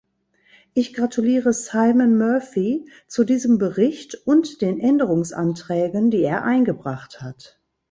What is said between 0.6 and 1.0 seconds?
Ich